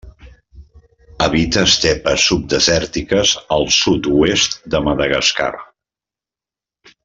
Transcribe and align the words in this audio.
Habita 1.25 1.65
estepes 1.69 2.23
subdesèrtiques 2.31 3.35
del 3.53 3.69
sud-oest 3.77 4.59
de 4.77 4.83
Madagascar. 4.89 5.53